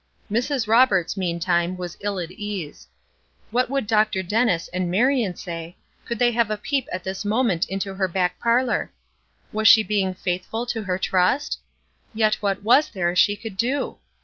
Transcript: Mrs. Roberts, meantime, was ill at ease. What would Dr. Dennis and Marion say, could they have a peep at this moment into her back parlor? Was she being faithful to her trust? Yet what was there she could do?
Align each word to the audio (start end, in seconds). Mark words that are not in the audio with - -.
Mrs. 0.31 0.67
Roberts, 0.67 1.15
meantime, 1.15 1.77
was 1.77 1.95
ill 1.99 2.17
at 2.17 2.31
ease. 2.31 2.87
What 3.51 3.69
would 3.69 3.85
Dr. 3.85 4.23
Dennis 4.23 4.67
and 4.69 4.89
Marion 4.89 5.35
say, 5.35 5.77
could 6.05 6.17
they 6.17 6.31
have 6.31 6.49
a 6.49 6.57
peep 6.57 6.89
at 6.91 7.03
this 7.03 7.23
moment 7.23 7.69
into 7.69 7.93
her 7.93 8.07
back 8.07 8.39
parlor? 8.39 8.91
Was 9.53 9.67
she 9.67 9.83
being 9.83 10.15
faithful 10.15 10.65
to 10.65 10.81
her 10.81 10.97
trust? 10.97 11.59
Yet 12.15 12.33
what 12.41 12.63
was 12.63 12.89
there 12.89 13.15
she 13.15 13.35
could 13.35 13.57
do? 13.57 13.99